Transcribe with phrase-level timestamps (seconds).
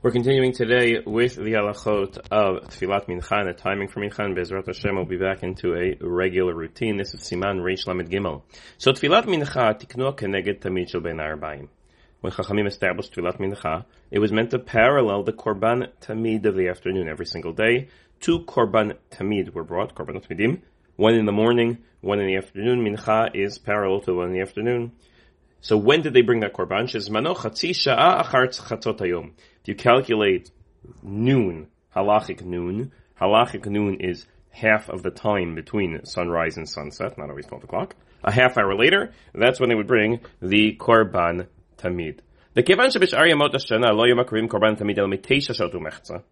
[0.00, 4.36] We're continuing today with the halachot of Tfilat Mincha and the timing for Mincha and
[4.36, 6.98] Bezrat Hashem will be back into a regular routine.
[6.98, 8.42] This is Siman Reish Lamed Gimel.
[8.76, 11.66] So Tfilat Mincha tiknu keneged tamid shel ben arbaim.
[12.20, 16.68] When Chachamim established Tfilat Mincha, it was meant to parallel the Korban Tamid of the
[16.68, 17.88] afternoon every single day.
[18.20, 20.60] Two Korban Tamid were brought, Korban Tamidim,
[20.94, 22.84] one in the morning, one in the afternoon.
[22.84, 24.92] Mincha is parallel to one in the afternoon.
[25.60, 26.84] So when did they bring that korban?
[26.84, 29.32] Shezmano chatzi sha'a achartz chatzot hayom.
[29.62, 30.50] If you calculate
[31.02, 37.30] noon, halachic noon, halachic noon is half of the time between sunrise and sunset, not
[37.30, 37.96] always 12 o'clock.
[38.24, 41.46] A half hour later, that's when they would bring the korban
[41.76, 42.20] tamid.
[42.54, 46.22] The kevan shebish arya mot hashana lo yom korban tamid el mitesha shotu mechza.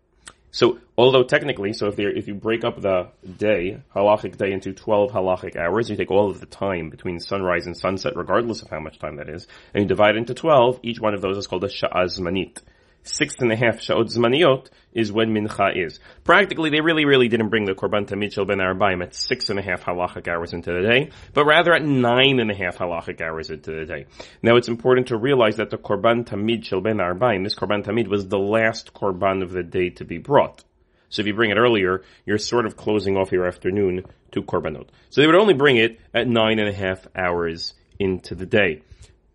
[0.56, 5.12] So, although technically, so if, if you break up the day, halachic day, into 12
[5.12, 8.80] halachic hours, you take all of the time between sunrise and sunset, regardless of how
[8.80, 11.46] much time that is, and you divide it into 12, each one of those is
[11.46, 12.62] called a sha'azmanit
[13.08, 16.00] six and a half sha'ot zmaniyot is when mincha is.
[16.24, 19.58] Practically, they really, really didn't bring the korban tamid shel ben arbaim at six and
[19.58, 23.20] a half halachic hours into the day, but rather at nine and a half halachic
[23.20, 24.06] hours into the day.
[24.42, 28.08] Now, it's important to realize that the korban tamid shel ben arbaim, this korban tamid
[28.08, 30.64] was the last korban of the day to be brought.
[31.08, 34.88] So if you bring it earlier, you're sort of closing off your afternoon to korbanot.
[35.10, 38.82] So they would only bring it at nine and a half hours into the day,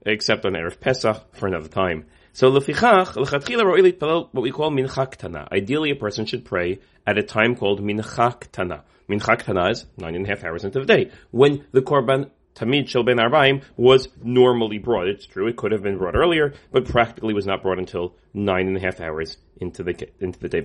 [0.05, 2.05] except on Erev Pesach for another time.
[2.33, 5.51] So lefichach lechatchila ro'ili palel what we call mincha ktana.
[5.51, 8.83] Ideally, a person should pray at a time called mincha ktana.
[9.09, 12.89] Mincha ktana is nine and a half hours into the day when the korban Tamid
[12.89, 15.07] Shel Ben Arbaim was normally brought.
[15.07, 18.67] It's true, it could have been brought earlier, but practically was not brought until nine
[18.67, 20.61] and a half hours into the into the day.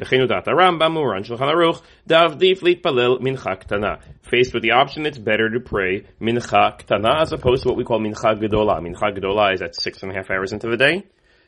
[4.22, 7.84] Faced with the option, it's better to pray mincha ktana as opposed to what we
[7.84, 8.80] call mincha gedola.
[8.80, 11.04] Mincha gedola is at six and a half hours into the day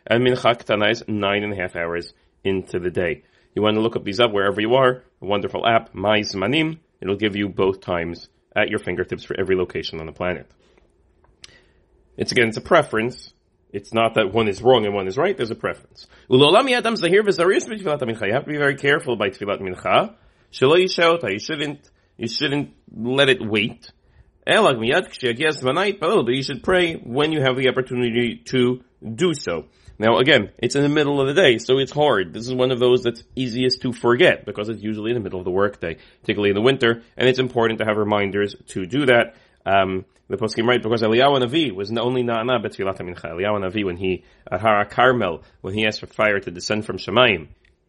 [0.09, 3.23] and mincha ktana is nine and a half hours into the day.
[3.55, 5.03] You want to look up these up wherever you are.
[5.21, 6.79] A wonderful app, My Zmanim.
[7.01, 10.51] It'll give you both times at your fingertips for every location on the planet.
[12.17, 13.33] It's again, it's a preference.
[13.71, 15.37] It's not that one is wrong and one is right.
[15.37, 16.07] There's a preference.
[16.29, 18.07] You have to
[18.47, 20.15] be very careful by tefillat mincha.
[20.51, 23.93] You shouldn't, you shouldn't let it wait.
[24.47, 28.83] Oh, but you should pray when you have the opportunity to
[29.15, 29.67] do so.
[29.99, 32.33] Now again, it's in the middle of the day, so it's hard.
[32.33, 35.41] This is one of those that's easiest to forget because it's usually in the middle
[35.41, 39.07] of the workday, particularly in the winter, and it's important to have reminders to do
[39.07, 39.35] that.
[39.67, 43.25] Um, the poskim right because Eliyahu Navi was only na'ana betfilat mincha.
[43.25, 46.99] Eliyahu Navi when he at Hara Carmel when he asked for fire to descend from
[46.99, 47.49] Shemaim,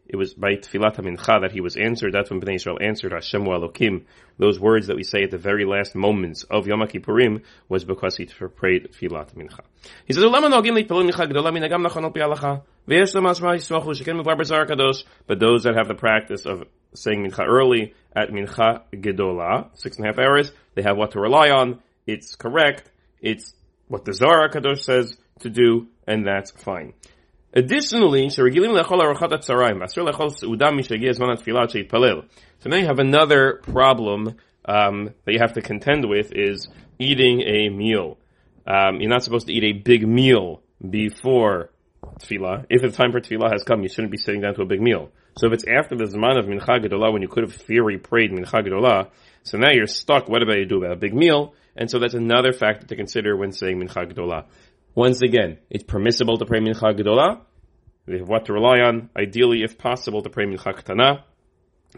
[0.09, 2.14] it was by Tfilat HaMincha that he was answered.
[2.14, 4.06] That's when Bnei Israel answered Hashem Elokim.
[4.40, 8.18] Those words that we say at the very last moments of Yom Kippurim was because
[8.18, 9.59] he prayed Tfilat HaMincha.
[10.06, 10.24] He says,
[15.28, 16.64] But those that have the practice of
[16.96, 21.20] saying Mincha early at Mincha Gedola, six and a half hours, they have what to
[21.20, 21.84] rely on.
[22.08, 22.90] It's correct.
[23.22, 23.53] It's
[23.88, 26.94] what the Zohar Kadosh says to do, and that's fine.
[27.51, 28.43] Additionally, so
[32.69, 36.67] now you have another problem um, that you have to contend with is
[36.99, 38.19] eating a meal.
[38.67, 41.71] Um, you're not supposed to eat a big meal before
[42.19, 42.65] tefillah.
[42.69, 44.81] If the time for tefillah has come, you shouldn't be sitting down to a big
[44.81, 45.09] meal.
[45.37, 48.31] So if it's after the Zman of Mincha Gedolah, when you could have theory prayed
[48.31, 49.09] Mincha Gedolah,
[49.43, 50.29] so now you're stuck.
[50.29, 51.53] What about you do about a big meal?
[51.75, 54.45] And so that's another factor to consider when saying Mincha Gedolah.
[54.99, 57.39] Once again, it's permissible to pray Mincha Gedolah.
[58.05, 59.09] We have what to rely on.
[59.15, 61.23] Ideally, if possible, to pray Mincha Ketana.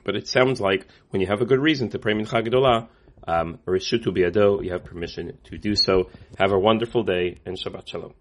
[0.04, 2.90] But it sounds like when you have a good reason to pray Mincha Gedolah,
[3.28, 6.12] um, Rishutu Biado, you have permission to do so.
[6.38, 8.14] Have a wonderful day and Shabbat Shalom.